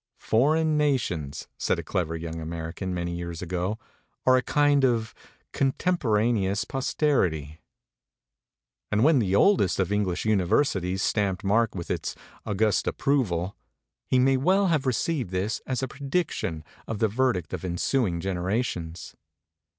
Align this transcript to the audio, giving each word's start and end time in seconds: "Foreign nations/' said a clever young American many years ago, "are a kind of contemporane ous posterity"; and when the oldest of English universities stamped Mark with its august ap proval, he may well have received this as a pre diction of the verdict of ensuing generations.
"Foreign 0.17 0.79
nations/' 0.79 1.47
said 1.59 1.77
a 1.77 1.83
clever 1.83 2.15
young 2.15 2.41
American 2.41 2.91
many 2.91 3.15
years 3.15 3.43
ago, 3.43 3.77
"are 4.25 4.35
a 4.35 4.41
kind 4.41 4.83
of 4.83 5.13
contemporane 5.53 6.37
ous 6.49 6.63
posterity"; 6.65 7.61
and 8.91 9.03
when 9.03 9.19
the 9.19 9.35
oldest 9.35 9.79
of 9.79 9.91
English 9.91 10.25
universities 10.25 11.03
stamped 11.03 11.43
Mark 11.43 11.75
with 11.75 11.91
its 11.91 12.15
august 12.47 12.87
ap 12.87 12.97
proval, 12.97 13.53
he 14.07 14.17
may 14.17 14.37
well 14.37 14.69
have 14.69 14.87
received 14.87 15.29
this 15.29 15.61
as 15.67 15.83
a 15.83 15.87
pre 15.87 16.07
diction 16.07 16.63
of 16.87 16.97
the 16.97 17.07
verdict 17.07 17.53
of 17.53 17.63
ensuing 17.63 18.19
generations. 18.19 19.15